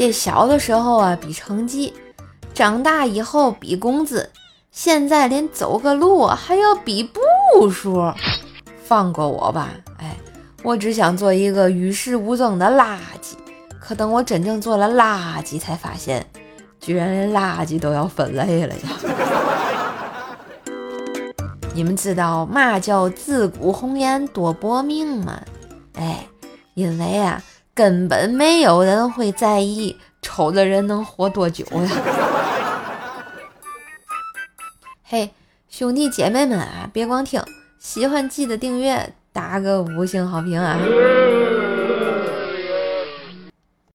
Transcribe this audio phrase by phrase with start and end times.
[0.00, 1.92] 这小的时候啊比成绩，
[2.54, 4.30] 长大以后比工资，
[4.72, 8.10] 现在连走个路还要比步数。
[8.82, 9.68] 放过我吧，
[9.98, 10.16] 哎，
[10.62, 13.34] 我只想做一个与世无争的垃圾。
[13.78, 16.24] 可等我真正做了垃圾，才发现，
[16.80, 18.80] 居然连垃圾都要分类了呀！
[21.76, 25.42] 你们知道嘛叫自古红颜多薄命吗？
[25.92, 26.26] 哎，
[26.72, 27.42] 因为啊，
[27.80, 31.90] 根本没有人会在意丑的人能活多久呀！
[35.02, 35.30] 嘿，
[35.70, 37.42] 兄弟姐妹们啊，别光听，
[37.78, 40.76] 喜欢记得订阅，打个五星好评啊！